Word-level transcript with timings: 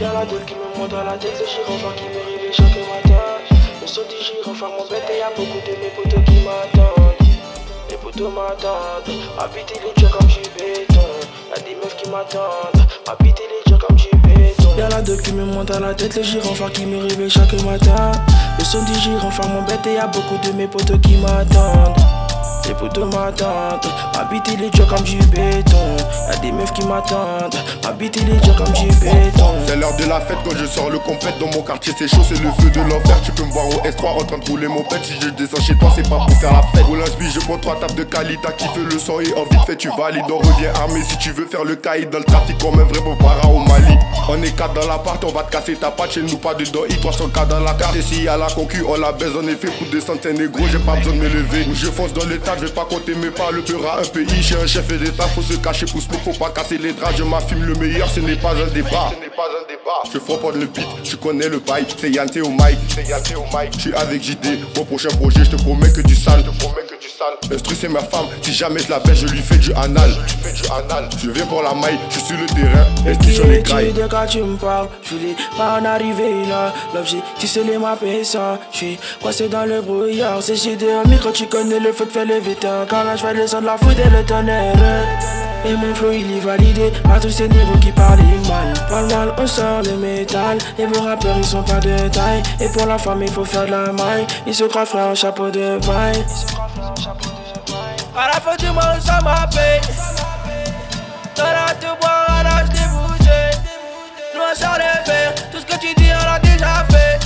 Y'a 0.00 0.14
la 0.14 0.24
gueule 0.24 0.44
qui 0.46 0.54
me 0.54 0.80
monte 0.80 0.94
à 0.94 1.04
la 1.04 1.12
tête, 1.18 1.36
le 1.38 1.44
gyrophare 1.44 1.94
qui 1.94 2.04
me 2.04 2.24
réveille 2.24 2.54
chaque 2.54 2.72
matin. 2.88 3.20
Le 3.82 3.86
son 3.86 4.00
du 4.08 4.16
gyrophare 4.16 4.70
m'embête 4.70 5.04
et 5.12 5.18
y'a 5.18 5.28
beaucoup 5.36 5.60
de 5.60 5.76
mes 5.76 5.92
potos 5.92 6.24
qui 6.24 6.40
m'attendent. 6.40 7.28
Les 7.90 7.96
potos 7.98 8.32
m'attendent, 8.32 9.12
habiter 9.38 9.78
les 9.84 10.00
jours 10.00 10.10
comme 10.16 10.26
du 10.26 10.40
béton. 10.56 11.04
Y'a 11.52 11.62
des 11.62 11.74
meufs 11.76 11.94
qui 11.98 12.08
m'attendent, 12.08 12.80
habiter 13.12 13.42
les 13.52 13.70
jours 13.70 13.78
comme 13.86 13.96
du 13.96 14.08
béton. 14.24 14.70
Y'a 14.78 14.88
la 14.88 15.02
gueule 15.02 15.20
qui 15.20 15.32
me 15.34 15.44
monte 15.44 15.70
à 15.70 15.80
la 15.80 15.92
tête, 15.92 16.16
le 16.16 16.22
gyrophare 16.22 16.72
qui 16.72 16.86
me 16.86 17.02
réveille 17.02 17.28
chaque 17.28 17.52
matin. 17.62 18.12
Le 18.58 18.64
son 18.64 18.82
du 18.84 18.94
gyrophare 18.94 19.50
m'embête 19.50 19.86
et 19.86 19.94
y'a 19.96 20.06
beaucoup 20.06 20.38
de 20.42 20.52
mes 20.56 20.66
potos 20.66 20.96
qui 21.02 21.16
m'attendent. 21.18 22.00
Les 22.66 22.74
potos 22.74 23.04
m'attendent, 23.04 23.84
habiter 24.18 24.56
les 24.56 24.70
jours 24.72 24.86
comme 24.86 25.02
du 25.04 25.18
béton. 25.18 25.96
Y'a 26.30 26.36
des 26.38 26.52
meufs 26.52 26.72
qui 26.72 26.86
m'attendent, 26.86 27.54
habiter 27.86 28.20
les 28.24 28.42
jours 28.42 28.56
comme 28.56 28.72
du 28.72 28.86
béton. 28.86 29.29
De 30.20 30.26
fête 30.26 30.38
quand 30.44 30.56
je 30.56 30.66
sors 30.66 30.90
le 30.90 30.98
compète 30.98 31.38
Dans 31.38 31.46
mon 31.46 31.62
quartier 31.62 31.92
c'est 31.96 32.08
chaud, 32.08 32.22
c'est 32.26 32.40
le 32.42 32.50
feu 32.60 32.70
de 32.70 32.80
l'enfer. 32.80 33.16
Tu 33.24 33.32
peux 33.32 33.44
me 33.44 33.52
voir 33.52 33.66
au 33.68 33.80
S3 33.88 34.20
en 34.20 34.24
train 34.24 34.38
de 34.38 34.48
rouler 34.48 34.68
mon 34.68 34.82
pet. 34.82 34.98
Si 35.02 35.14
je 35.20 35.28
descends 35.30 35.60
chez 35.60 35.76
toi 35.78 35.90
c'est 35.94 36.08
pas 36.08 36.18
pour 36.26 36.36
faire 36.38 36.52
la 36.52 36.62
fête. 36.74 36.84
Roule 36.84 37.00
un 37.00 37.30
je 37.30 37.40
prends 37.40 37.58
trois 37.58 37.78
tables 37.78 37.94
de 37.94 38.04
qualité 38.04 38.48
Qui 38.58 38.64
fait 38.68 38.84
le 38.90 38.98
sang 38.98 39.20
et 39.20 39.32
en 39.34 39.44
vite 39.44 39.64
fait 39.66 39.76
tu 39.76 39.88
valides. 39.96 40.24
On 40.30 40.38
revient 40.38 40.68
armé 40.74 41.00
si 41.02 41.16
tu 41.18 41.30
veux 41.30 41.46
faire 41.46 41.64
le 41.64 41.76
caïd 41.76 42.10
Dans 42.10 42.18
le 42.18 42.24
trafic 42.24 42.56
on 42.64 42.76
met 42.76 42.84
vraiment 42.84 43.16
para 43.16 43.48
au 43.48 43.58
Mali. 43.58 43.96
On 44.28 44.42
est 44.42 44.54
quatre 44.56 44.74
dans 44.74 44.86
l'appart, 44.86 45.22
on 45.24 45.32
va 45.32 45.42
te 45.44 45.52
casser 45.52 45.74
ta 45.74 45.90
patte. 45.90 46.12
Chez 46.12 46.22
nous 46.22 46.36
pas 46.36 46.54
dedans, 46.54 46.84
i 46.88 46.94
300k 46.94 47.48
dans 47.48 47.60
la 47.60 47.74
carte. 47.74 47.96
Et 47.96 48.22
y 48.22 48.28
a 48.28 48.36
la 48.36 48.46
concu, 48.48 48.84
on 48.86 48.96
la 48.96 49.12
baise 49.12 49.36
en 49.36 49.46
effet 49.46 49.68
Pour 49.78 49.88
des 49.88 50.00
centaines 50.00 50.40
et 50.40 50.48
j'ai 50.70 50.78
pas 50.78 50.96
besoin 50.96 51.14
de 51.14 51.18
me 51.18 51.28
lever. 51.28 51.66
Je 51.72 51.86
fonce 51.86 52.12
dans 52.12 52.26
l'état, 52.26 52.56
je 52.58 52.66
vais 52.66 52.72
pas 52.72 52.84
compter 52.84 53.14
mes 53.14 53.30
pas. 53.30 53.50
Le 53.50 53.62
peur 53.62 53.80
à 53.90 54.00
un 54.00 54.04
pays, 54.04 54.42
j'ai 54.42 54.56
un 54.56 54.66
chef 54.66 54.86
d'état 54.88 55.24
Faut 55.34 55.42
se 55.42 55.54
cacher 55.54 55.86
pour 55.86 56.02
smoke, 56.02 56.20
faut 56.24 56.38
pas 56.38 56.50
casser 56.50 56.78
les 56.78 56.92
draps. 56.92 57.16
Je 57.16 57.22
m'affirme 57.22 57.64
le 57.64 57.74
meilleur, 57.74 58.08
ce 58.10 58.20
n'est 58.20 58.36
pas 58.36 58.52
un 58.52 58.66
débat 58.72 59.10
je 60.12 60.18
frappe 60.18 60.54
le 60.54 60.66
beat, 60.66 60.86
tu 61.02 61.16
connais 61.16 61.48
le 61.48 61.58
bail, 61.58 61.86
c'est 61.96 62.10
Yann 62.10 62.28
au 62.44 62.50
mic, 62.50 62.78
c'est 62.94 63.08
Yann 63.08 63.22
au 63.36 63.56
mic. 63.56 63.72
Je 63.74 63.80
suis 63.80 63.94
avec 63.94 64.22
JD, 64.22 64.58
mon 64.76 64.84
prochain 64.84 65.08
projet, 65.10 65.44
je 65.44 65.50
te 65.50 65.56
promets 65.56 65.92
que 65.92 66.00
du 66.00 66.14
sale, 66.14 66.42
je 66.44 66.50
te 66.50 66.58
promets 66.58 66.82
que 66.82 67.00
du 67.00 67.08
sale. 67.08 67.34
Instru 67.52 67.74
c'est 67.74 67.88
ma 67.88 68.00
femme, 68.00 68.26
si 68.42 68.52
jamais 68.52 68.80
je 68.80 68.90
la 68.90 68.98
baisse, 68.98 69.18
je 69.18 69.26
lui 69.26 69.40
fais 69.40 69.58
du 69.58 69.72
anal. 69.74 70.10
Je 70.26 70.34
lui 70.34 70.42
fais 70.42 70.62
du 70.62 70.68
anal. 70.70 71.08
Je 71.22 71.30
viens 71.30 71.46
pour 71.46 71.62
la 71.62 71.74
maille, 71.74 71.98
je 72.08 72.14
suis 72.14 72.26
sur 72.26 72.36
le 72.36 72.46
terrain, 72.46 72.86
que 73.04 73.48
les 73.48 73.62
tu 73.62 73.70
grailles 73.70 73.92
de 73.92 74.06
quand 74.06 74.26
tu 74.26 74.42
me 74.42 74.56
parles? 74.56 74.88
Je 75.02 75.14
voulais 75.14 75.34
pas 75.56 75.80
en 75.80 75.84
arriver 75.84 76.46
là. 76.48 76.72
L'objectif 76.94 77.50
c'est 77.50 77.64
les 77.64 77.78
mapper 77.78 78.24
ça. 78.24 78.58
Je 78.72 78.76
suis 78.76 78.98
coincé 79.22 79.48
dans 79.48 79.64
le 79.64 79.80
brouillard. 79.80 80.42
C'est 80.42 80.56
j'ai 80.56 80.76
un 80.92 81.08
micro 81.08 81.30
tu 81.30 81.46
connais 81.46 81.80
le 81.80 81.92
feu 81.92 82.06
de 82.06 82.10
faire 82.10 82.24
lever 82.24 82.54
temps 82.54 82.86
Quand 82.88 83.04
là 83.04 83.16
je 83.16 83.22
fais 83.22 83.34
le 83.34 83.46
son 83.46 83.60
de 83.60 83.66
la 83.66 83.76
foudre 83.76 84.00
et 84.00 84.10
le 84.10 84.24
tonnerre 84.24 84.74
et 85.64 85.74
mon 85.74 85.94
flow 85.94 86.12
il 86.12 86.36
est 86.36 86.40
validé. 86.40 86.92
Par 87.04 87.20
tous 87.20 87.30
ces 87.30 87.48
niveaux 87.48 87.78
qui 87.80 87.92
parlent 87.92 88.18
mal. 88.48 88.72
Parle 88.88 89.06
mal 89.08 89.34
on 89.38 89.46
sort 89.46 89.82
le 89.82 89.96
métal. 89.96 90.58
Et 90.78 90.86
vos 90.86 91.02
rappeurs 91.02 91.36
ils 91.36 91.44
sont 91.44 91.62
pas 91.62 91.80
de 91.80 92.08
taille. 92.08 92.42
Et 92.60 92.68
pour 92.68 92.86
la 92.86 92.98
femme 92.98 93.22
il 93.22 93.30
faut 93.30 93.44
faire 93.44 93.66
de 93.66 93.70
la 93.70 93.92
maille. 93.92 94.26
Ils 94.46 94.54
se 94.54 94.64
croient 94.64 94.86
frère 94.86 95.08
en 95.08 95.14
chapeau 95.14 95.50
de 95.50 95.78
paille. 95.86 96.24
À 98.16 98.28
la 98.28 98.40
fin 98.40 98.56
du 98.56 98.70
mois 98.70 98.94
on 98.96 99.00
s'en 99.00 99.22
m'appelle 99.22 99.80
T'auras 101.34 101.74
tout 101.80 101.96
boire 102.00 102.26
à 102.28 102.42
l'âge 102.42 102.68
bouger 102.68 103.50
Nous 104.34 104.40
on 104.40 104.54
sort 104.54 104.74
de 104.74 105.10
faire 105.10 105.34
Tout 105.50 105.58
ce 105.60 105.66
que 105.66 105.80
tu 105.80 105.94
dis 105.94 106.10
on 106.20 106.24
l'a 106.24 106.38
déjà 106.38 106.84
fait. 106.90 107.18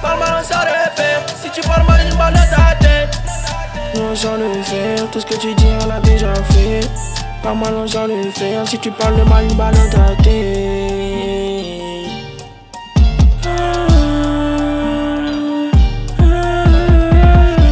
Parle 0.00 0.18
mal 0.18 0.40
on 0.40 0.44
sort 0.44 0.62
de 0.62 1.00
faire 1.00 1.20
Si 1.40 1.50
tu 1.50 1.60
parles 1.66 1.86
mal 1.86 2.00
une 2.10 2.16
balle 2.16 2.34
dans 2.34 2.56
ta 2.56 2.74
tête. 2.76 3.18
Nous 3.94 4.02
on 4.02 4.16
sort 4.16 4.38
de 4.38 4.62
faire 4.62 5.10
Tout 5.10 5.20
ce 5.20 5.26
que 5.26 5.34
tu 5.36 5.54
dis 5.54 5.68
on 5.82 5.86
l'a 5.86 6.00
déjà 6.00 6.34
fait 6.34 7.21
Parle 7.42 7.58
mal 7.58 7.74
on 7.74 7.88
sort 7.88 8.06
de 8.06 8.30
faire 8.30 8.66
Si 8.68 8.78
tu 8.78 8.90
parles 8.92 9.20
mal 9.28 9.44
une 9.44 9.54
balle 9.54 9.74
dans 9.74 9.90
ta 9.90 10.22
tête 10.22 10.32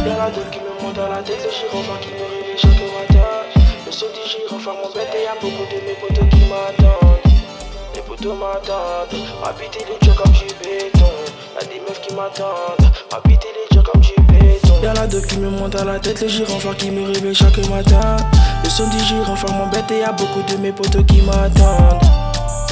Y'a 0.05 0.17
la 0.17 0.29
gueule 0.29 0.49
qui 0.51 0.59
me 0.59 0.83
monte 0.83 0.97
à 0.97 1.07
la 1.07 1.23
tête, 1.23 1.39
le 1.45 1.51
gyrophare 1.51 1.99
qui 2.01 2.09
me 2.09 2.15
réveille 2.19 2.57
chaque 2.57 2.71
matin. 2.71 3.29
Le 3.85 3.91
son 3.93 4.07
du 4.07 4.29
gyrophare 4.29 4.75
m'embête 4.75 5.15
et 5.15 5.23
y'a 5.23 5.35
beaucoup 5.39 5.65
de 5.71 5.79
mes 5.87 5.95
potos 6.01 6.27
qui 6.29 6.43
m'attendent. 6.49 7.31
Les 7.95 8.01
potos 8.01 8.35
m'attendent, 8.35 9.15
habiter 9.45 9.85
les 9.87 10.05
jours 10.05 10.15
comme 10.21 10.33
du 10.33 10.47
béton. 10.61 11.11
Y'a 11.55 11.65
des 11.67 11.79
meufs 11.79 12.01
qui 12.01 12.13
m'attendent, 12.13 12.91
habiter 13.13 13.47
les 13.55 13.70
Y'a 14.81 14.93
la 14.95 15.05
gueule 15.05 15.25
qui 15.27 15.37
me 15.37 15.49
monte 15.49 15.75
à 15.75 15.83
la 15.85 15.99
tête, 15.99 16.21
le 16.21 16.27
gyrophare 16.27 16.75
qui 16.75 16.89
me 16.89 17.05
réveille 17.05 17.35
chaque 17.35 17.57
matin. 17.69 18.17
Le 18.63 18.69
son 18.69 18.87
du 18.89 18.97
gyrophare 18.99 19.53
m'embête 19.53 19.91
et 19.91 19.99
y'a 19.99 20.11
beaucoup 20.11 20.41
de 20.41 20.57
mes 20.57 20.71
potos 20.71 21.03
qui 21.05 21.21
m'attendent. 21.21 22.01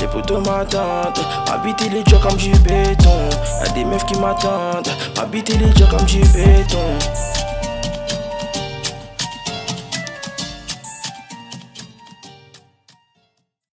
Les 0.01 0.07
potos 0.07 0.39
m'attendent, 0.39 1.19
habiter 1.51 1.89
les 1.89 2.03
jours 2.09 2.19
comme 2.21 2.37
du 2.37 2.49
béton. 2.59 3.29
Y'a 3.63 3.71
des 3.73 3.85
meufs 3.85 4.05
qui 4.05 4.17
m'attendent, 4.17 4.87
habiter 5.21 5.53
les 5.57 5.71
jours 5.77 5.89
comme 5.89 6.05
du 6.07 6.19
béton. 6.19 6.79